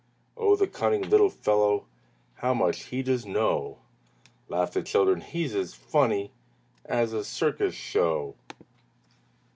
[0.35, 0.55] "Oh!
[0.55, 1.85] the cunning little fellow!
[2.37, 3.77] How much he does know!"
[4.49, 6.31] Laughed the children, "He's as funny
[6.85, 8.33] As a circus show!"